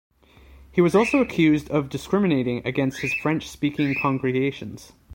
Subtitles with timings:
[0.71, 4.93] He was also accused of discriminating against his French-speaking congregations.